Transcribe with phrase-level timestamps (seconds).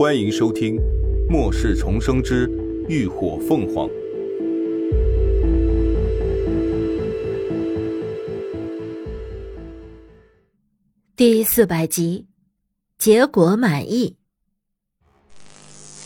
[0.00, 0.76] 欢迎收听
[1.28, 2.50] 《末世重生之
[2.88, 3.86] 浴火凤凰》
[11.14, 12.24] 第四百集，
[12.96, 14.16] 结果满意。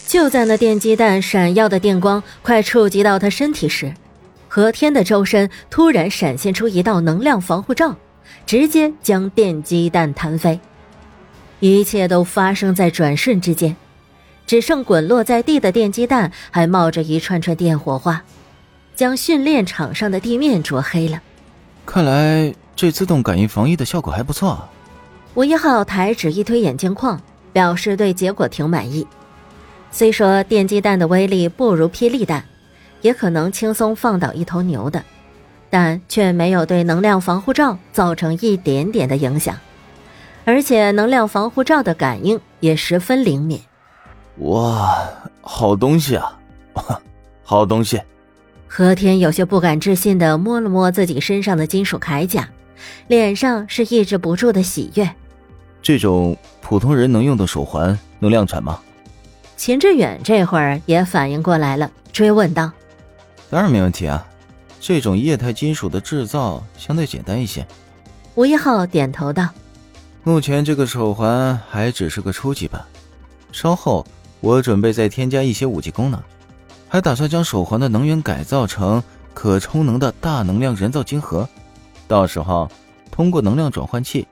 [0.09, 3.95] 就在那电击弹闪耀的电光快触及到他身体时，
[4.49, 7.97] 何天的周身突然闪现出一道能量防护罩，
[8.45, 10.59] 直接将电击弹弹飞。
[11.61, 13.77] 一切都发生在转瞬之间。
[14.47, 18.23] 只剩滚落在地的电击弹还冒着一串串电火花，
[18.95, 21.21] 将训练场上的地面灼黑了。
[21.87, 24.51] 看来这自动感应防疫的效果还不错。
[24.51, 24.71] 啊
[25.35, 27.21] 吴一浩抬指一推眼镜框，
[27.53, 29.05] 表示对结果挺满意。
[29.91, 32.45] 虽说电击弹的威力不如霹雳弹，
[33.01, 35.03] 也可能轻松放倒一头牛的，
[35.71, 39.59] 但却没有对能量防护罩造成一点点的影响，
[40.45, 43.61] 而且能量防护罩的感应也十分灵敏。
[44.39, 45.07] 哇，
[45.41, 46.39] 好东西啊！
[47.45, 48.01] 好东西。
[48.67, 52.49] 何天有些不敢置信的摸了摸自己身上的金属铠甲，
[53.07, 55.09] 脸上是抑制不住的喜悦。
[55.81, 58.81] 这种普通人能用的手环能量产吗？
[59.57, 62.73] 秦志远这会儿也反应过来了，追问道
[63.49, 64.27] ：“当然没问题啊，
[64.81, 67.65] 这种液态金属的制造相对简单一些。”
[68.35, 69.49] 吴一浩点头道
[70.25, 72.85] ：“目前这个手环还只是个初级版，
[73.53, 74.05] 稍后。”
[74.45, 76.23] 我准备再添加一些武器功能，
[76.87, 81.49] 还打算将手环的能源改造成可充能的大能量人造晶核，
[82.07, 82.71] 到时候
[83.11, 84.29] 通过能量转换器，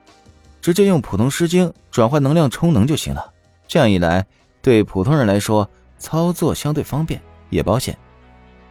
[0.61, 3.31] 直接用普通诗经转换能量充能就行了。
[3.67, 4.23] 这样一来，
[4.61, 7.19] 对普通人来说操作相对方便，
[7.49, 7.97] 也保险，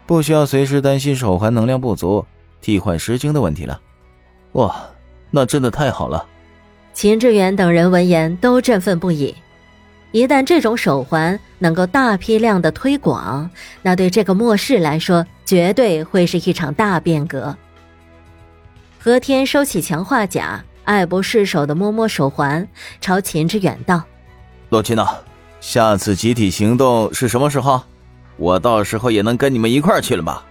[0.06, 2.24] 不需要随时担心手环能量不足
[2.60, 3.80] 替换诗经的问题了。
[4.52, 4.76] 哇，
[5.32, 6.24] 那真的太好了！
[6.94, 9.34] 秦志远等人闻言都振奋不已。
[10.12, 17.56] 一旦这种手环能够大批量的推广，那对这个末世来说，绝对会是一场大变革。
[18.98, 22.68] 何天收起强化甲，爱不释手的摸摸手环，
[23.00, 24.02] 朝秦志远道
[24.68, 25.08] ：“洛奇娜，
[25.62, 27.82] 下次集体行动是什么时候？
[28.36, 30.44] 我到时候也能跟你们一块去了吧？”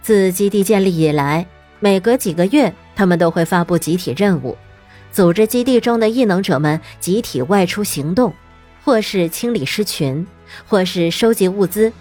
[0.00, 1.46] 自基地建立以来，
[1.80, 4.56] 每隔几个月，他们都会发布集体任务，
[5.12, 8.32] 组织基地中的异能者们集体外出行动。
[8.84, 10.26] 或是清理尸群，
[10.66, 11.92] 或是收集物资，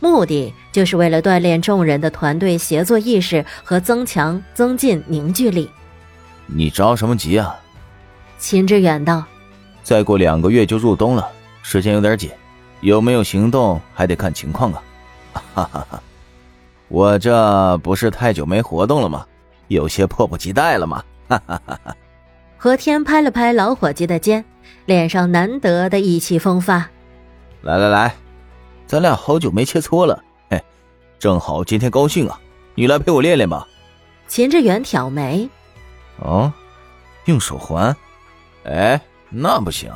[0.00, 5.70] 目的就是为了锻炼众人的团队协作意识和增强、增进凝聚力。
[6.46, 7.54] 你着什么急啊？
[8.38, 9.24] 秦志远道
[9.84, 11.28] ：“再过两个月就入冬了，
[11.62, 12.30] 时间有点紧，
[12.80, 14.82] 有没有行动还得看情况啊。”
[15.54, 16.02] 哈哈哈，
[16.88, 19.24] 我这不是太久没活动了吗？
[19.68, 21.04] 有些迫不及待了吗。
[21.28, 21.96] 哈哈哈哈。
[22.62, 24.44] 何天拍了拍老伙计的肩。
[24.84, 26.88] 脸上难得的意气风发，
[27.62, 28.14] 来来来，
[28.86, 30.62] 咱俩好久没切磋了，嘿，
[31.18, 32.38] 正好今天高兴啊，
[32.76, 33.66] 你来陪我练练吧。
[34.28, 35.48] 秦志远挑眉，
[36.20, 36.52] 哦，
[37.24, 37.96] 用手环？
[38.62, 39.92] 哎，那不行。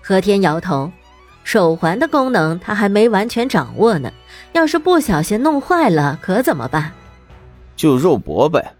[0.00, 0.90] 何天摇头，
[1.44, 4.10] 手环的功能他还没完全掌握呢，
[4.54, 6.92] 要是不小心弄坏了，可怎么办？
[7.76, 8.72] 就肉搏呗。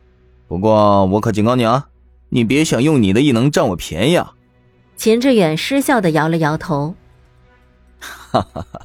[0.49, 1.87] 不过我可警告你啊，
[2.37, 4.35] 你别想用你的异能占我便宜啊。
[4.95, 6.95] 秦志远失笑的摇了摇头，
[7.99, 8.81] 哈哈哈，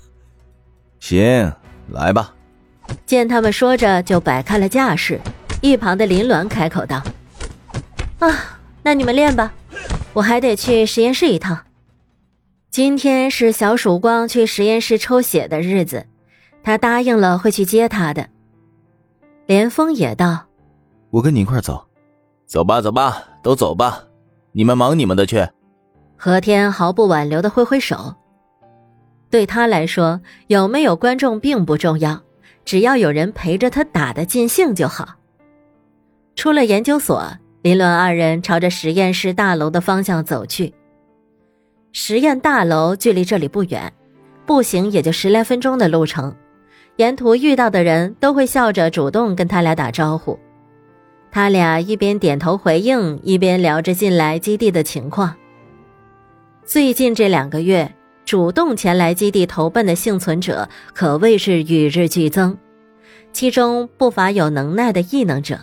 [1.01, 1.51] 行，
[1.89, 2.33] 来吧。
[3.05, 5.19] 见他们说着就摆开了架势，
[5.59, 7.03] 一旁的林鸾开口道
[8.19, 9.51] ：“啊，那你们练吧，
[10.13, 11.65] 我还得去实验室一趟。
[12.69, 16.07] 今天是小曙光去实验室抽血的日子，
[16.63, 18.29] 他答应了会去接他的。”
[19.45, 20.45] 连峰也道
[21.11, 21.85] ：“我跟你一块走，
[22.51, 24.03] 走吧，走吧，都走吧，
[24.51, 25.47] 你们忙你们的去。”
[26.19, 28.13] 何天毫不挽留的挥挥手，
[29.29, 32.21] 对他来说，有没有观众并不重要，
[32.65, 35.15] 只要有人陪着他打的尽兴就好。
[36.35, 37.23] 出了研究所，
[37.61, 40.73] 林伦二人朝着实验室大楼的方向走去。
[41.93, 43.93] 实验大楼距离这里不远，
[44.45, 46.35] 步行也就十来分钟的路程。
[46.97, 50.37] 沿途遇到的人都会笑着主动跟他俩打招呼，
[51.31, 55.33] 他俩一边点头回应，一边聊着近来基地的情况。
[56.65, 57.95] 最近这两个月，
[58.25, 62.57] 主动前来基地投奔的幸存者可谓是与日俱增，
[63.31, 65.57] 其中不乏有能耐的异能者。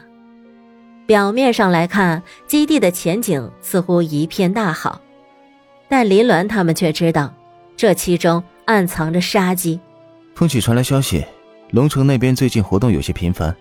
[1.06, 5.00] 表面上来看，基地的前景似乎一片大好，
[5.88, 7.32] 但林鸾他们却知道，
[7.76, 9.78] 这其中暗藏着杀机。
[10.34, 11.24] 风起传来消息，
[11.72, 13.54] 龙城那边最近活动有些频繁，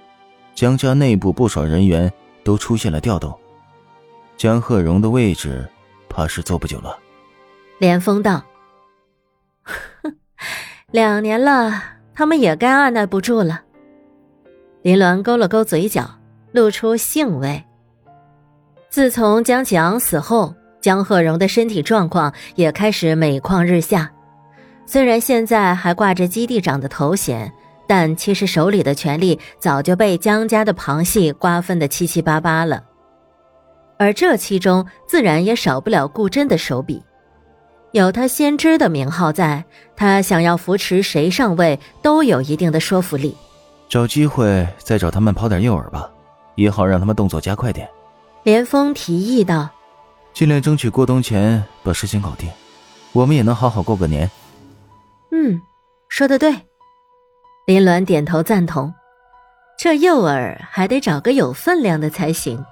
[0.57, 2.11] 江家内部不少人员
[2.43, 3.31] 都出现了调动，
[4.37, 5.63] 江鹤荣的位置
[6.09, 6.97] 怕是坐不久了。
[7.77, 8.43] 连峰道
[10.89, 11.71] ：“两年了，
[12.15, 13.61] 他们也该按耐不住了。
[14.81, 16.09] 林鸾勾了勾嘴角，
[16.53, 17.63] 露出兴味。
[18.89, 24.11] 自从江启昂死后，江鹤荣的身体状况也开始每况日下。
[24.87, 27.53] 虽然现在还挂着基地长的头衔，
[27.87, 32.83] 但其实手里的权力早就被江家的旁系瓜分的七七八八了。
[33.97, 37.01] 而这其中自然也少不了顾真的手笔。
[37.93, 39.63] 有他先知的名号在，
[39.95, 43.35] 他想要扶持谁上位都有一定的说服力。
[43.89, 46.07] 找机会再找他们抛点诱饵吧，
[46.55, 47.89] 也好让他们动作加快点。
[48.43, 49.69] 连峰提议道
[50.33, 52.49] ：“尽量争取过冬前把事情搞定，
[53.13, 54.29] 我们也能好好过个年。”
[55.31, 55.59] 嗯，
[56.09, 56.66] 说的对。
[57.67, 58.93] 林鸾点头赞同。
[59.77, 62.65] 这诱饵还得找个有分量的才行。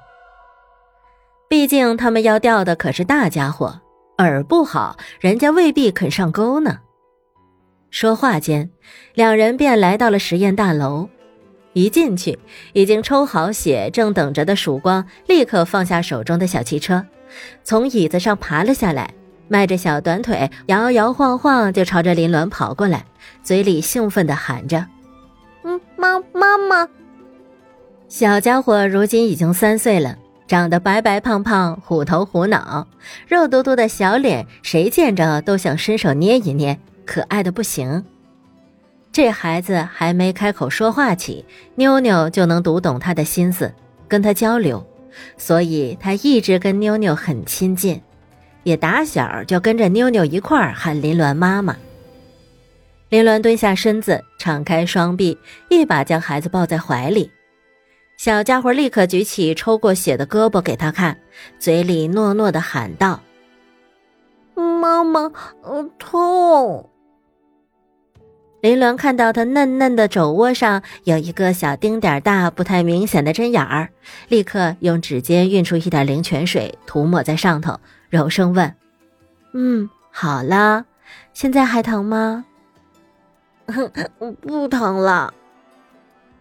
[1.49, 3.81] 毕竟他们要钓的可是大家伙。
[4.15, 6.79] 饵不好，人家未必肯上钩呢。
[7.91, 8.69] 说话间，
[9.13, 11.09] 两人便来到了实验大楼。
[11.73, 12.39] 一进去，
[12.71, 17.05] 已经抽好血，正等着的曙光立刻放下手中的小汽车，
[17.65, 19.13] 从椅子上爬了下来，
[19.47, 23.05] 迈着小短腿，摇摇晃晃就朝着林鸾跑过来，
[23.43, 24.85] 嘴里兴奋地喊着
[25.63, 26.87] ：“嗯，妈妈妈！”
[28.07, 30.17] 小家伙如今已经三岁了。
[30.47, 32.87] 长得白白胖胖、虎头虎脑、
[33.27, 38.05] 肉嘟嘟的小脸，谁见着都想伸手捏一捏，可爱的不行。
[39.11, 43.73] 这孩子还没开口说话起，妞妞就能读懂他的心思，
[44.07, 44.85] 跟他交流，
[45.35, 47.99] 所以他一直跟妞妞很亲近，
[48.65, 51.77] 也打小就跟着妞妞一块儿喊林鸾妈妈。
[53.09, 55.37] 林鸾蹲下身子，敞开双臂，
[55.69, 57.31] 一把将孩子抱在怀里。
[58.17, 61.19] 小家伙立刻举起抽过血的胳膊给他看，
[61.59, 63.21] 嘴里糯糯的喊道
[64.55, 65.31] ：“妈妈，
[65.99, 66.89] 痛！”
[68.65, 73.89] 林鸾看到他嫩嫩的肘窝上有一个小丁点大、不太明显的针眼儿，
[74.27, 77.79] 立刻用指尖运出一点灵泉水涂抹在上头，
[78.09, 78.73] 柔声问
[79.53, 80.83] ：“嗯，好了，
[81.31, 82.43] 现在还疼吗
[84.41, 85.31] ？”“不疼了。”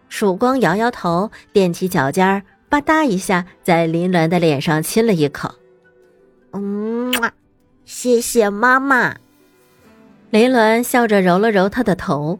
[0.09, 5.53] 曙光摇摇头，踮起脚尖儿，吧嗒一下在林鸾的脸上亲了一口。
[6.53, 7.13] 嗯，
[7.85, 9.15] 谢谢妈妈。
[10.35, 12.37] 林鸾笑着揉了揉他的头。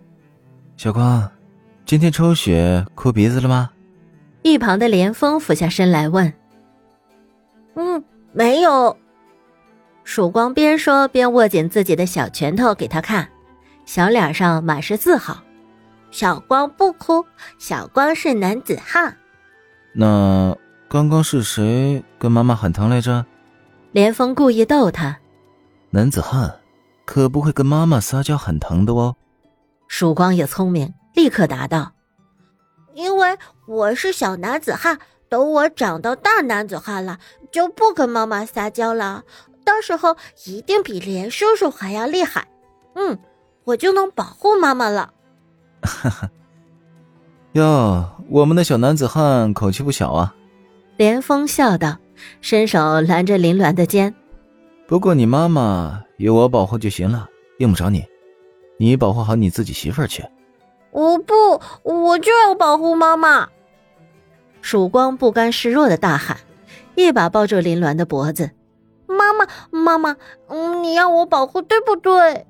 [0.75, 1.31] 小光，
[1.85, 3.69] 今天抽血哭鼻子了吗？
[4.41, 6.33] 一旁的连峰俯下身来问。
[7.75, 8.03] 嗯，
[8.33, 8.97] 没有。
[10.03, 13.29] 曙光边说边握紧自己的小拳头给他看，
[13.85, 15.41] 小脸上满是自豪。
[16.11, 17.25] 小光不哭，
[17.57, 19.15] 小光是男子汉。
[19.93, 20.53] 那
[20.89, 23.25] 刚刚是谁跟妈妈喊疼来着？
[23.93, 25.17] 连峰故意逗他。
[25.91, 26.53] 男子汉
[27.05, 29.15] 可不会跟妈妈撒娇喊疼的哦。
[29.87, 31.93] 曙光也聪明，立刻答道
[32.93, 33.37] ：“因为
[33.67, 34.97] 我是小男子汉，
[35.29, 37.19] 等我长到大男子汉了，
[37.51, 39.23] 就不跟妈妈撒娇了。
[39.63, 40.15] 到时候
[40.45, 42.47] 一定比连叔叔还要厉害。
[42.95, 43.17] 嗯，
[43.63, 45.13] 我就能保护妈妈了。”
[45.83, 46.29] 哈哈，
[47.53, 50.35] 哟，我们的小男子汉口气不小啊！
[50.97, 51.97] 连峰笑道，
[52.41, 54.15] 伸手拦着林鸾的肩。
[54.87, 58.05] 不过你妈妈有我保护就行了，用不着你。
[58.77, 60.23] 你保护好你自己媳妇儿去。
[60.91, 61.33] 我不，
[61.83, 63.49] 我就要保护妈妈。
[64.61, 66.37] 曙光不甘示弱的大喊，
[66.95, 68.51] 一把抱住林鸾的脖子。
[69.07, 70.15] 妈妈，妈妈，
[70.47, 72.45] 嗯，你要我保护，对不对？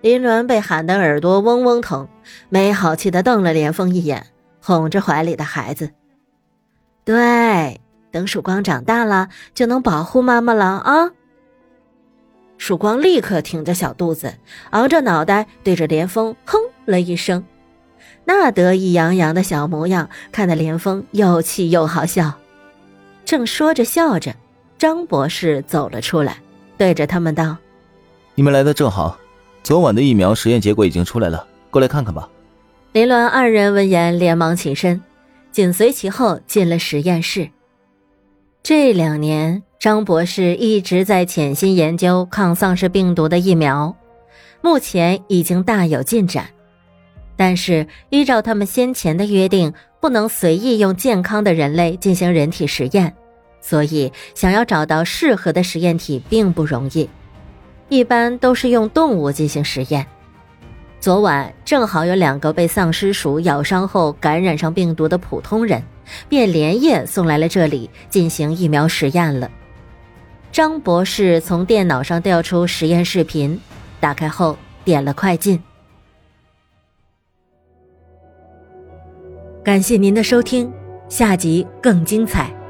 [0.00, 2.08] 林鸾被喊得耳朵嗡嗡疼，
[2.48, 4.26] 没好气的瞪了连峰一眼，
[4.62, 5.90] 哄着怀里的孩子
[7.04, 7.80] ：“对，
[8.10, 11.10] 等曙光长大了，就能保护妈妈了啊！”
[12.58, 14.34] 曙光立刻挺着小肚子，
[14.70, 17.44] 昂着脑袋，对着连峰哼了一声，
[18.24, 22.34] 那得意洋洋的小模样，看得连峰又气又好笑。
[23.24, 24.34] 正说着笑着，
[24.78, 26.38] 张博士走了出来，
[26.78, 27.56] 对着他们道
[28.34, 29.18] ：“你们来的正好。”
[29.62, 32.28] 昨晚的疫苗实验结果已经出来了，过来看看吧。
[32.92, 35.02] 林鸾二人闻言连忙起身，
[35.50, 37.48] 紧随其后进了实验室。
[38.64, 43.94] 这两年，张博士一直在潜心研究抗丧尸病毒的疫苗，
[44.62, 46.46] 目前已经大有进展。
[47.36, 53.14] 但是，依照他们先前的约定，不能随意用健康的人类进行人体实验，
[53.60, 57.06] 所以想要找到适合的实验体并不容易。
[57.90, 60.06] 一般都是用动物进行实验。
[61.00, 65.82] 昨晚正好有两个被丧尸鼠咬伤后感染上病毒的普通人，
[66.28, 69.50] 便连夜送来了这里进行疫苗实验了。
[70.52, 73.60] 张博士从电脑上调出实验视频
[73.98, 75.60] 打开后点了快进。
[79.64, 80.70] 感谢您的收听
[81.08, 82.63] 下集更精彩。